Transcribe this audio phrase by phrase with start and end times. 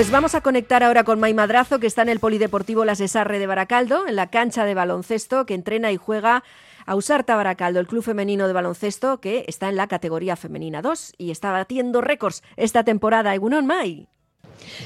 [0.00, 3.38] Pues vamos a conectar ahora con May Madrazo, que está en el Polideportivo Las Esarre
[3.38, 6.42] de Baracaldo, en la cancha de baloncesto que entrena y juega
[6.86, 11.12] a Usarta Baracaldo, el club femenino de baloncesto que está en la categoría femenina 2
[11.18, 13.34] y está batiendo récords esta temporada.
[13.34, 14.08] Egunon May.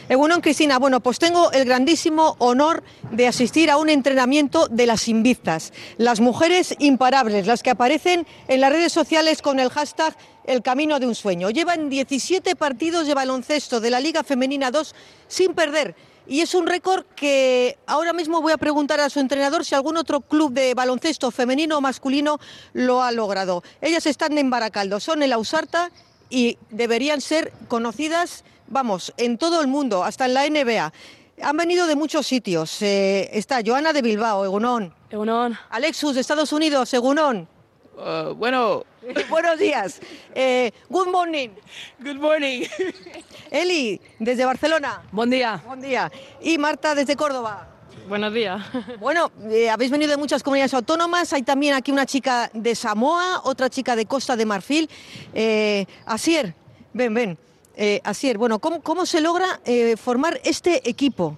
[0.09, 5.09] Egunon Cristina, bueno, pues tengo el grandísimo honor de asistir a un entrenamiento de las
[5.09, 10.63] invictas, las mujeres imparables, las que aparecen en las redes sociales con el hashtag El
[10.63, 11.51] Camino de un Sueño.
[11.51, 14.95] Llevan 17 partidos de baloncesto de la Liga Femenina 2
[15.29, 15.95] sin perder.
[16.27, 19.99] Y es un récord que ahora mismo voy a preguntar a su entrenador si algún
[19.99, 22.39] otro club de baloncesto femenino o masculino
[22.73, 23.63] lo ha logrado.
[23.83, 25.91] Ellas están en Baracaldo, son el Ausarta
[26.31, 30.93] y deberían ser conocidas vamos, en todo el mundo, hasta en la NBA.
[31.43, 32.81] Han venido de muchos sitios.
[32.83, 34.95] Eh, está Joana de Bilbao, Egunón.
[35.11, 35.59] Egunón.
[35.71, 37.49] Alexus de Estados Unidos, Egunón.
[37.97, 38.85] Uh, bueno.
[39.29, 40.01] Buenos días.
[40.35, 41.51] Eh, good morning.
[42.01, 42.63] Good morning.
[43.51, 45.03] Eli, desde Barcelona.
[45.13, 45.63] Buen día.
[45.67, 46.11] Buen día.
[46.41, 47.69] Y Marta, desde Córdoba.
[48.09, 48.63] Buenos días.
[49.01, 51.33] Bueno, eh, habéis venido de muchas comunidades autónomas.
[51.33, 54.89] Hay también aquí una chica de Samoa, otra chica de Costa de Marfil.
[55.33, 56.55] Eh, Asier,
[56.93, 57.39] ven, ven.
[57.77, 61.37] Eh, Asier, bueno, ¿cómo, cómo se logra eh, formar este equipo?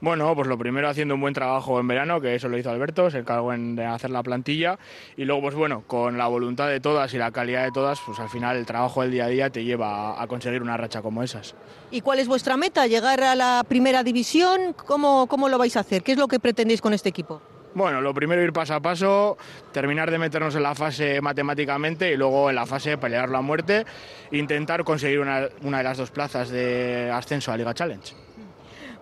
[0.00, 3.10] Bueno, pues lo primero haciendo un buen trabajo en verano, que eso lo hizo Alberto,
[3.10, 4.78] se encargó en de hacer la plantilla
[5.16, 8.20] y luego pues bueno, con la voluntad de todas y la calidad de todas, pues
[8.20, 11.02] al final el trabajo del día a día te lleva a, a conseguir una racha
[11.02, 11.56] como esas.
[11.90, 12.86] ¿Y cuál es vuestra meta?
[12.86, 14.72] ¿Llegar a la primera división?
[14.86, 16.04] ¿Cómo, ¿Cómo lo vais a hacer?
[16.04, 17.42] ¿Qué es lo que pretendéis con este equipo?
[17.74, 19.36] Bueno, lo primero ir paso a paso,
[19.72, 23.40] terminar de meternos en la fase matemáticamente y luego en la fase de pelear la
[23.40, 23.84] muerte,
[24.32, 28.14] intentar conseguir una, de las dos plazas de ascenso a Liga Challenge.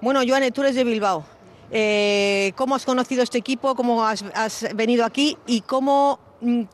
[0.00, 1.24] Bueno, Joane, tú eres de Bilbao.
[1.70, 3.74] Eh, ¿Cómo has conocido este equipo?
[3.74, 5.36] ¿Cómo has, has venido aquí?
[5.46, 6.20] ¿Y cómo,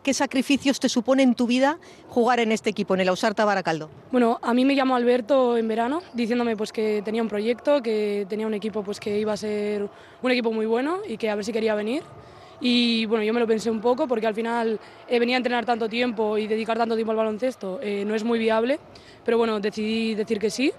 [0.02, 3.90] qué sacrificios te supone en tu vida jugar en este equipo, en el Ausarta Baracaldo?
[4.10, 8.26] Bueno, a mí me llamó Alberto en verano diciéndome pues que tenía un proyecto, que
[8.28, 9.88] tenía un equipo pues que iba a ser
[10.22, 12.02] un equipo muy bueno y que a ver si quería venir.
[12.64, 14.78] Y bueno, yo me lo pensé un poco porque al final
[15.08, 18.22] eh, venía a entrenar tanto tiempo y dedicar tanto tiempo al baloncesto eh, no es
[18.22, 18.78] muy viable,
[19.24, 20.72] pero bueno, decidí decir que sí.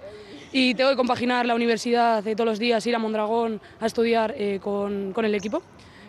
[0.50, 4.34] Y tengo que compaginar la universidad de todos los días, ir a Mondragón a estudiar
[4.38, 5.62] eh, con, el equipo.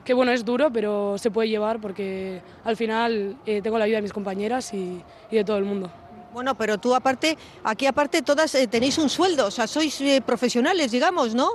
[0.06, 3.98] Que bueno, es duro, pero se puede llevar porque al final eh, tengo la ayuda
[3.98, 5.92] de mis compañeras y, y, de todo el mundo.
[6.32, 10.92] Bueno, pero tú aparte, aquí aparte todas eh, tenéis un sueldo, o sea, sois profesionales,
[10.92, 11.52] digamos, ¿no?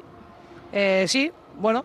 [1.07, 1.85] sí, bueno.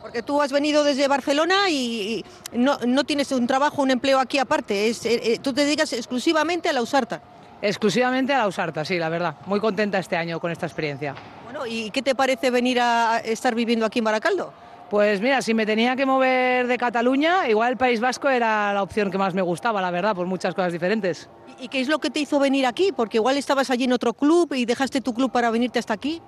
[0.00, 4.20] Porque tú has venido desde Barcelona y, y no, no, tienes un trabajo, un empleo
[4.20, 5.02] aquí aparte, es,
[5.42, 7.20] tú te dedicas exclusivamente a la USARTA.
[7.62, 9.34] Exclusivamente a la Usarta, sí, la verdad.
[9.46, 11.14] Muy contenta este año con esta experiencia.
[11.44, 14.52] Bueno, ¿y qué te parece venir a estar viviendo aquí en Baracaldo?
[14.90, 18.84] Pues mira, si me tenía que mover de Cataluña, igual el País Vasco era la
[18.84, 21.28] opción que más me gustaba, la verdad, por muchas cosas diferentes.
[21.58, 22.92] ¿Y qué es lo que te hizo venir aquí?
[22.94, 26.22] Porque igual estabas allí en otro club y dejaste tu club para venirte hasta aquí.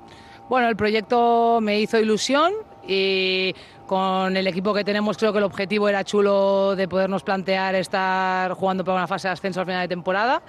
[0.48, 2.52] Bueno, el proyecto me hizo ilusión
[2.84, 3.54] y
[3.86, 8.52] con el equipo que tenemos creo que el objetivo era chulo de podernos plantear estar
[8.54, 10.42] jugando para una fase de ascenso al final de temporada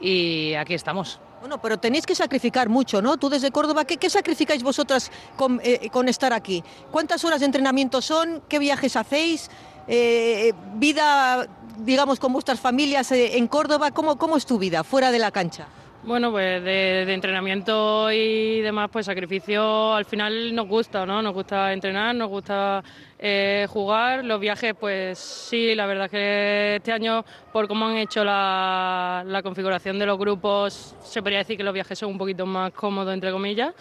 [0.00, 1.20] y aquí estamos.
[1.40, 3.16] Bueno, pero tenéis que sacrificar mucho, ¿no?
[3.16, 6.62] Tú desde Córdoba, ¿qué, qué sacrificáis vosotras con, eh, con, estar aquí?
[6.90, 8.42] ¿Cuántas horas de entrenamiento son?
[8.46, 9.50] ¿Qué viajes hacéis?
[9.88, 13.90] Eh, ¿Vida, digamos, con vuestras familias eh, en Córdoba?
[13.90, 15.66] ¿Cómo, ¿Cómo es tu vida fuera de la cancha?
[16.02, 21.20] Bueno, pues de, entrenamiento y demás, pues sacrificio al final nos gusta, ¿no?
[21.20, 22.82] Nos gusta entrenar, nos gusta
[23.18, 24.24] eh, jugar.
[24.24, 27.22] Los viajes, pues sí, la verdad es que este año,
[27.52, 31.74] por cómo han hecho la, la configuración de los grupos, se podría decir que los
[31.74, 33.74] viajes son un poquito más cómodos, entre comillas.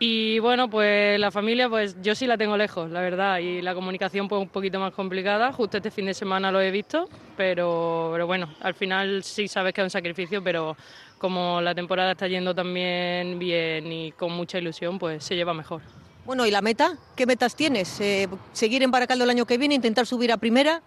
[0.00, 3.74] Y bueno, pues la familia, pues yo sí la tengo lejos, la verdad, y la
[3.74, 5.52] comunicación pues un poquito más complicada.
[5.52, 9.72] Justo este fin de semana lo he visto, pero, pero bueno, al final sí sabes
[9.72, 10.76] que es un sacrificio, pero
[11.24, 15.80] como la temporada está yendo también bien y con mucha ilusión, pues se lleva mejor.
[16.26, 16.98] Bueno, ¿y la meta?
[17.16, 17.98] ¿Qué metas tienes?
[18.02, 20.82] Eh, ¿Seguir en Baracaldo el año que viene, intentar subir a primera?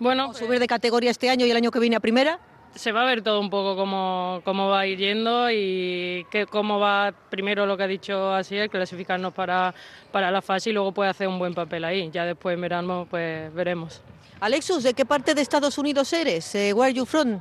[0.00, 2.40] Bueno, ¿O subir de categoría este año y el año que viene a primera?
[2.74, 6.46] Se va a ver todo un poco cómo, cómo va a ir yendo y que,
[6.46, 9.72] cómo va primero lo que ha dicho así, el clasificarnos para,
[10.10, 12.10] para la fase y luego puede hacer un buen papel ahí.
[12.10, 14.02] Ya después en verano pues veremos.
[14.40, 16.52] Alexus, ¿de qué parte de Estados Unidos eres?
[16.56, 17.40] Eh, where are you from?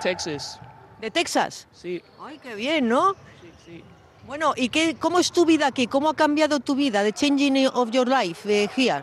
[0.00, 0.58] Texas.
[1.00, 1.66] ¿De Texas?
[1.72, 2.02] Sí.
[2.20, 3.14] Ay, qué bien, ¿no?
[3.40, 3.84] Sí, sí.
[4.26, 5.86] Bueno, ¿y qué, cómo es tu vida aquí?
[5.86, 7.02] ¿Cómo ha cambiado tu vida?
[7.02, 9.02] The changing of your life uh, here.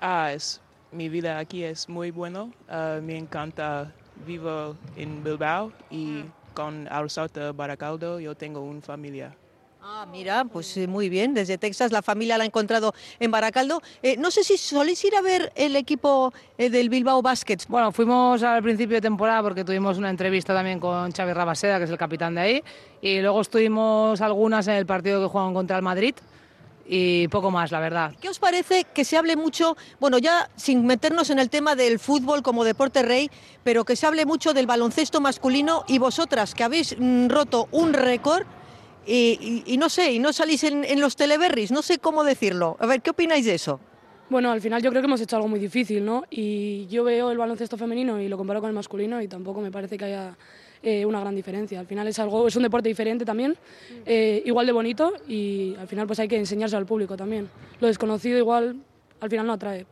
[0.00, 2.52] Ah, es, mi vida aquí es muy bueno.
[2.68, 3.92] Uh, me encanta
[4.26, 9.36] vivo en Bilbao y con Alsauta Baracaldo yo tengo una familia.
[9.84, 11.34] Ah, mira, pues eh, muy bien.
[11.34, 13.82] Desde Texas la familia la ha encontrado en Baracaldo.
[14.00, 17.66] Eh, no sé si soléis ir a ver el equipo eh, del Bilbao Baskets.
[17.66, 21.84] Bueno, fuimos al principio de temporada porque tuvimos una entrevista también con Xavi Rabaseda, que
[21.84, 22.62] es el capitán de ahí,
[23.00, 26.14] y luego estuvimos algunas en el partido que jugaban contra el Madrid
[26.86, 28.12] y poco más, la verdad.
[28.20, 31.98] ¿Qué os parece que se hable mucho, bueno, ya sin meternos en el tema del
[31.98, 33.30] fútbol como deporte rey,
[33.64, 37.94] pero que se hable mucho del baloncesto masculino y vosotras que habéis mm, roto un
[37.94, 38.46] récord
[39.06, 42.24] y, y- y no sé, y no salís en, en los teleberries, no sé cómo
[42.24, 42.76] decirlo.
[42.80, 43.80] A ver, ¿qué opináis de eso?
[44.30, 46.24] Bueno, al final yo creo que hemos hecho algo muy difícil, ¿no?
[46.30, 49.70] Y yo veo el baloncesto femenino y lo comparo con el masculino y tampoco me
[49.70, 50.36] parece que haya
[50.82, 51.78] eh, una gran diferencia.
[51.78, 53.56] Al final es algo, es un deporte diferente también,
[54.06, 57.50] eh, igual de bonito y al final pues hay que enseñarse al público también.
[57.78, 58.76] Lo desconocido igual
[59.20, 59.84] al final no atrae.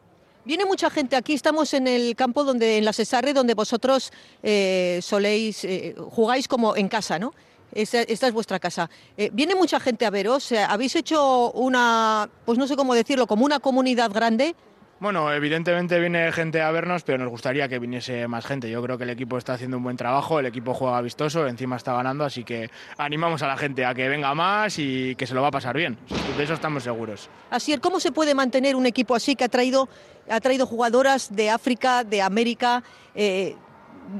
[0.42, 4.10] Viene mucha gente aquí, estamos en el campo donde, en la Cesarre, donde vosotros
[4.42, 7.34] eh, soléis, eh, jugáis como en casa, ¿no?
[7.72, 8.90] Esta, esta es vuestra casa.
[9.16, 13.26] Eh, viene mucha gente a veros, eh, habéis hecho una, pues no sé cómo decirlo,
[13.26, 14.54] como una comunidad grande.
[15.00, 18.70] Bueno, evidentemente viene gente a vernos, pero nos gustaría que viniese más gente.
[18.70, 21.76] Yo creo que el equipo está haciendo un buen trabajo, el equipo juega vistoso, encima
[21.76, 22.68] está ganando, así que
[22.98, 25.74] animamos a la gente a que venga más y que se lo va a pasar
[25.74, 25.96] bien.
[26.36, 27.30] De eso estamos seguros.
[27.48, 29.88] Así es, ¿cómo se puede mantener un equipo así que ha traído,
[30.28, 32.82] ha traído jugadoras de África, de América,
[33.14, 33.56] eh,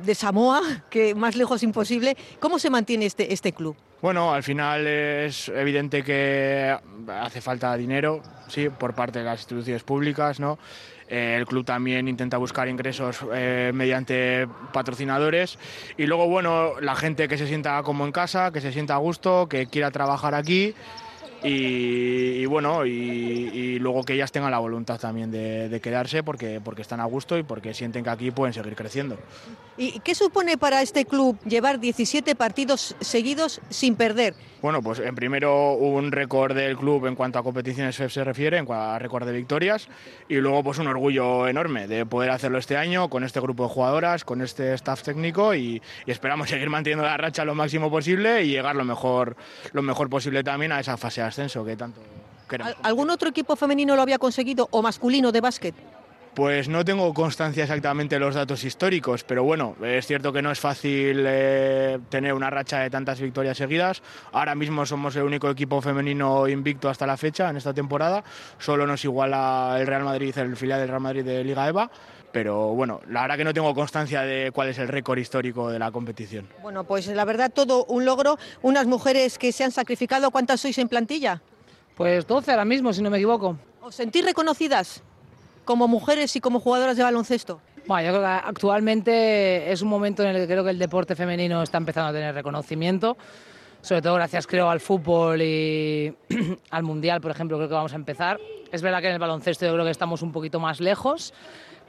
[0.05, 2.17] de Samoa, que más lejos imposible?
[2.39, 3.77] ¿Cómo se mantiene este, este club?
[4.03, 6.75] Bueno, al final es evidente que
[7.09, 10.59] hace falta dinero, sí, por parte de las instituciones públicas, ¿no?
[11.07, 15.59] Eh, el club también intenta buscar ingresos eh, mediante patrocinadores
[15.97, 18.99] y luego, bueno, la gente que se sienta como en casa, que se sienta a
[18.99, 20.75] gusto, que quiera trabajar aquí
[21.43, 26.23] y, y bueno, y, y luego que ellas tengan la voluntad también de, de quedarse
[26.23, 29.17] porque, porque están a gusto y porque sienten que aquí pueden seguir creciendo.
[29.77, 34.35] ¿Y qué supone para este club llevar 17 partidos seguidos sin perder?
[34.61, 38.59] Bueno, pues en primero un récord del club en cuanto a competiciones FEF se refiere,
[38.59, 39.89] en cuanto a récord de victorias,
[40.29, 43.71] y luego pues un orgullo enorme de poder hacerlo este año con este grupo de
[43.71, 48.43] jugadoras, con este staff técnico y, y esperamos seguir manteniendo la racha lo máximo posible
[48.45, 49.37] y llegar lo mejor,
[49.73, 52.01] lo mejor posible también a esa fase ascenso que tanto
[52.49, 52.75] queremos.
[52.77, 55.75] ¿Al- ¿Algún otro equipo femenino lo había conseguido o masculino de básquet?
[56.35, 60.53] Pues no tengo constancia exactamente de los datos históricos, pero bueno, es cierto que no
[60.53, 64.01] es fácil eh, tener una racha de tantas victorias seguidas.
[64.31, 68.23] Ahora mismo somos el único equipo femenino invicto hasta la fecha en esta temporada.
[68.59, 71.91] Solo nos iguala el Real Madrid, el filial del Real Madrid de Liga EVA.
[72.31, 75.81] Pero bueno, la verdad que no tengo constancia de cuál es el récord histórico de
[75.81, 76.47] la competición.
[76.63, 78.39] Bueno, pues la verdad todo un logro.
[78.63, 80.31] Unas mujeres que se han sacrificado.
[80.31, 81.43] ¿Cuántas sois en plantilla?
[81.97, 83.59] Pues 12 ahora mismo, si no me equivoco.
[83.83, 85.03] ¿Os sentís reconocidas
[85.71, 87.61] como mujeres y como jugadoras de baloncesto?
[87.87, 91.15] Bueno, yo creo que actualmente es un momento en el que creo que el deporte
[91.15, 93.17] femenino está empezando a tener reconocimiento,
[93.81, 96.13] sobre todo gracias creo al fútbol y
[96.71, 98.41] al mundial, por ejemplo, creo que vamos a empezar.
[98.73, 101.35] Es verdad que en el baloncesto yo creo que estamos un poquito más lejos,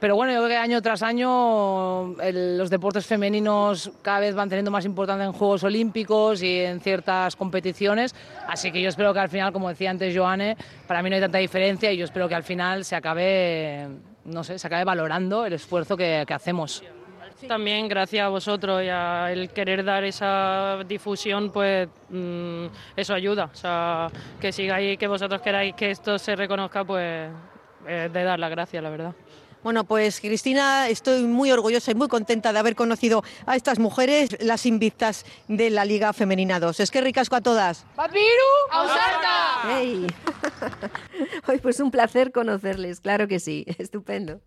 [0.00, 4.72] pero bueno, yo creo que año tras año los deportes femeninos cada vez van teniendo
[4.72, 8.14] más importancia en Juegos Olímpicos y en ciertas competiciones,
[8.48, 10.56] así que yo espero que al final, como decía antes Joane,
[10.88, 13.86] para mí no hay tanta diferencia y yo espero que al final se acabe,
[14.24, 16.82] no sé, se acabe valorando el esfuerzo que hacemos.
[17.48, 23.50] También gracias a vosotros y a el querer dar esa difusión, pues mm, eso ayuda.
[23.52, 24.08] O sea,
[24.40, 27.30] que sigáis, que vosotros queráis que esto se reconozca, pues
[27.86, 29.14] es de dar las gracias, la verdad.
[29.62, 34.36] Bueno, pues Cristina, estoy muy orgullosa y muy contenta de haber conocido a estas mujeres,
[34.40, 36.80] las invictas de la Liga Femenina 2.
[36.80, 37.86] Es que ricasco a todas.
[39.78, 40.06] ¡Ey!
[41.46, 44.40] Hoy pues un placer conocerles, claro que sí, estupendo.